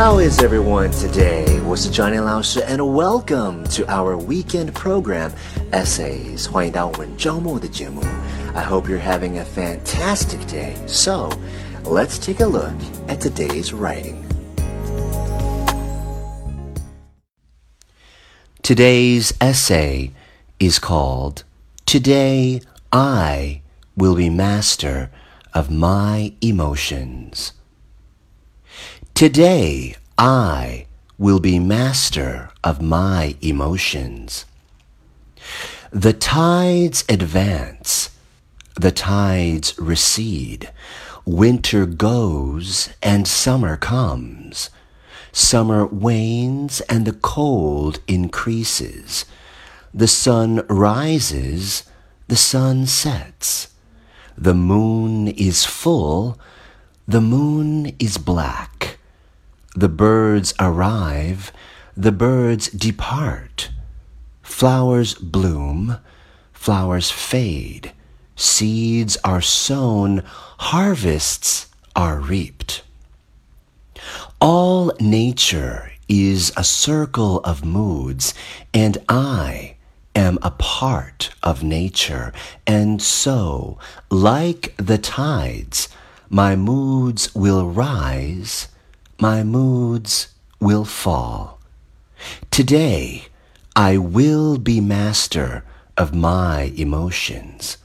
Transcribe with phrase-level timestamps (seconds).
[0.00, 1.60] How is everyone today?
[1.66, 5.30] 我是 Johnny 老师 and welcome to our weekend program
[5.72, 6.50] Essays.
[6.50, 8.02] 欢迎到我们周末的节目。
[8.54, 10.74] I hope you're having a fantastic day.
[10.86, 11.30] So,
[11.84, 12.72] let's take a look
[13.08, 14.24] at today's writing.
[18.62, 20.12] Today's essay
[20.58, 21.44] is called
[21.84, 23.60] Today I
[23.97, 25.09] Will Be Master
[25.53, 27.53] of My Emotions.
[29.13, 34.43] Today I will be master of my emotions.
[35.91, 38.09] The tides advance,
[38.75, 40.69] the tides recede.
[41.23, 44.69] Winter goes and summer comes.
[45.31, 49.23] Summer wanes and the cold increases.
[49.93, 51.83] The sun rises,
[52.27, 53.69] the sun sets.
[54.37, 56.37] The moon is full,
[57.07, 58.97] the moon is black.
[59.75, 61.53] The birds arrive,
[61.95, 63.69] the birds depart.
[64.41, 65.97] Flowers bloom,
[66.51, 67.93] flowers fade.
[68.35, 70.21] Seeds are sown,
[70.57, 72.83] harvests are reaped.
[74.41, 78.33] All nature is a circle of moods,
[78.73, 79.74] and I
[80.25, 82.33] am a part of nature,
[82.67, 83.77] and so,
[84.09, 85.89] like the tides,
[86.29, 88.67] my moods will rise
[89.19, 90.27] my moods
[90.59, 91.59] will fall.
[92.51, 93.25] Today,
[93.75, 95.63] I will be master
[95.95, 97.77] of my emotions.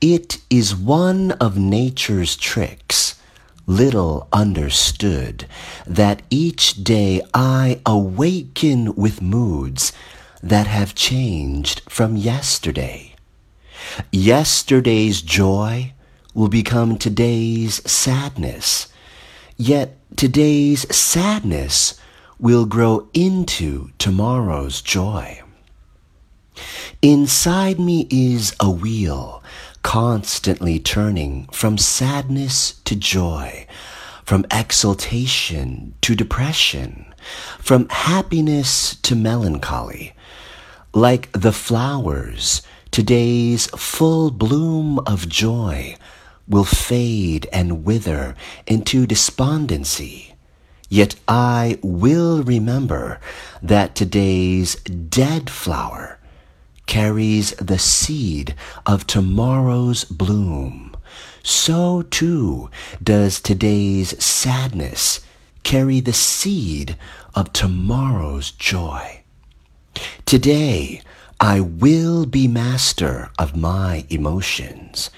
[0.00, 3.20] It is one of nature's tricks,
[3.66, 5.46] little understood,
[5.86, 9.92] that each day I awaken with moods
[10.48, 13.14] that have changed from yesterday.
[14.12, 15.92] Yesterday's joy
[16.34, 18.88] will become today's sadness
[19.56, 21.98] Yet today's sadness
[22.38, 25.40] will grow into tomorrow's joy.
[27.00, 29.42] Inside me is a wheel
[29.82, 33.66] constantly turning from sadness to joy,
[34.26, 37.06] from exultation to depression,
[37.60, 40.14] from happiness to melancholy.
[40.92, 45.96] Like the flowers, today's full bloom of joy
[46.48, 48.34] will fade and wither
[48.66, 50.34] into despondency.
[50.88, 53.20] Yet I will remember
[53.62, 56.18] that today's dead flower
[56.86, 58.54] carries the seed
[58.86, 60.95] of tomorrow's bloom.
[61.42, 62.70] So too
[63.02, 65.20] does today's sadness
[65.62, 66.96] carry the seed
[67.34, 69.22] of tomorrow's joy.
[70.24, 71.02] Today,
[71.40, 75.10] I will be master of my emotions.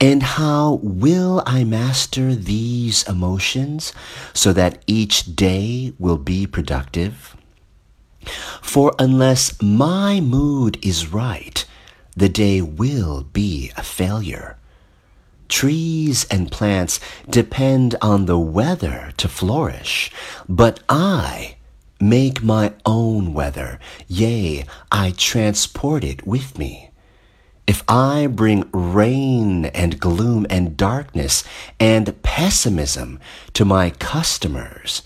[0.00, 3.92] And how will I master these emotions
[4.32, 7.36] so that each day will be productive?
[8.62, 11.64] For unless my mood is right,
[12.16, 14.56] the day will be a failure.
[15.48, 20.10] Trees and plants depend on the weather to flourish,
[20.48, 21.56] but I
[22.00, 23.78] make my own weather,
[24.08, 26.90] yea, I transport it with me.
[27.66, 31.44] If I bring rain and gloom and darkness
[31.80, 33.20] and pessimism
[33.54, 35.02] to my customers,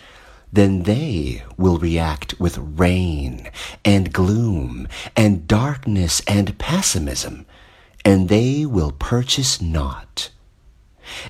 [0.52, 3.50] then they will react with rain
[3.84, 7.46] and gloom and darkness and pessimism,
[8.08, 10.30] and they will purchase not.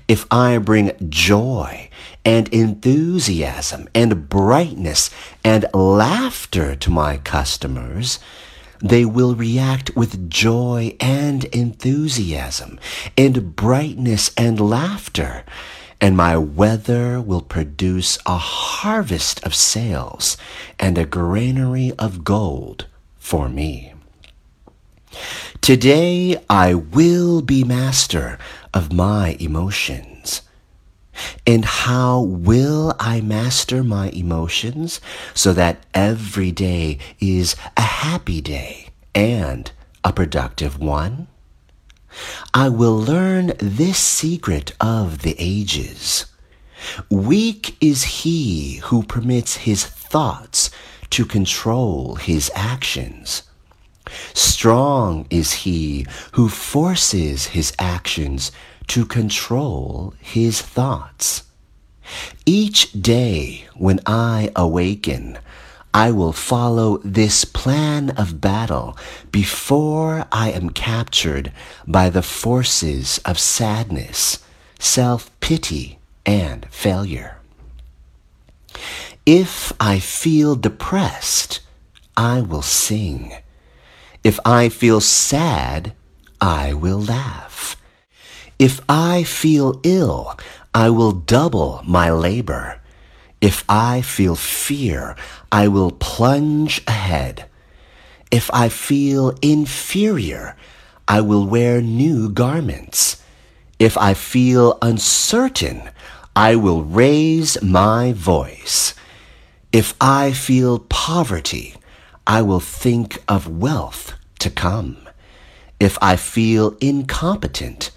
[0.07, 1.89] If I bring joy
[2.23, 5.09] and enthusiasm and brightness
[5.43, 8.19] and laughter to my customers,
[8.79, 12.79] they will react with joy and enthusiasm
[13.17, 15.43] and brightness and laughter.
[15.99, 20.37] And my weather will produce a harvest of sales
[20.79, 22.85] and a granary of gold
[23.17, 23.95] for me.
[25.61, 28.39] Today I will be master
[28.73, 30.41] of my emotions.
[31.45, 34.99] And how will I master my emotions
[35.33, 39.71] so that every day is a happy day and
[40.03, 41.27] a productive one?
[42.53, 46.25] I will learn this secret of the ages.
[47.11, 50.71] Weak is he who permits his thoughts
[51.11, 53.43] to control his actions.
[54.39, 58.53] Strong is he who forces his actions
[58.87, 61.43] to control his thoughts.
[62.45, 65.37] Each day when I awaken,
[65.93, 68.97] I will follow this plan of battle
[69.29, 71.51] before I am captured
[71.85, 74.39] by the forces of sadness,
[74.79, 77.39] self pity, and failure.
[79.25, 81.59] If I feel depressed,
[82.15, 83.33] I will sing.
[84.23, 85.93] If I feel sad,
[86.41, 87.77] I will laugh.
[88.57, 90.37] If I feel ill,
[90.73, 92.81] I will double my labor.
[93.39, 95.15] If I feel fear,
[95.51, 97.45] I will plunge ahead.
[98.29, 100.57] If I feel inferior,
[101.07, 103.23] I will wear new garments.
[103.79, 105.81] If I feel uncertain,
[106.35, 108.93] I will raise my voice.
[109.71, 111.75] If I feel poverty,
[112.29, 115.09] I will think of wealth to come.
[115.79, 117.89] If I feel incompetent,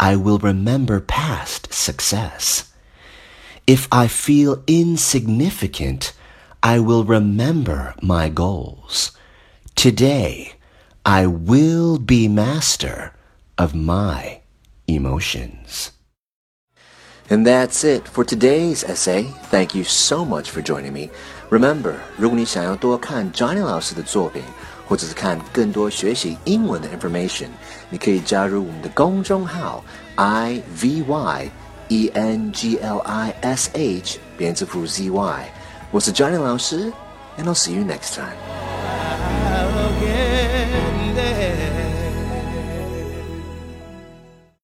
[0.00, 2.72] I will remember past success.
[3.66, 6.14] If I feel insignificant,
[6.62, 9.12] I will remember my goals.
[9.74, 10.54] Today,
[11.04, 13.14] I will be master
[13.58, 14.40] of my
[14.88, 15.90] emotions.
[17.29, 19.25] And that's it for today's essay.
[19.51, 21.09] Thank you so much for joining me.
[21.51, 24.41] Remember，如果你想要多看 Johnny 老师的作品，
[24.87, 27.49] 或者是看更多学习英文的 information，
[27.91, 29.83] 你可以加入我们的公众号
[30.15, 31.51] i v y
[31.89, 35.53] e n g l i s h 编字符 z y。
[35.91, 36.91] 我是 Johnny 老师，
[37.37, 38.52] and I'll see you next time.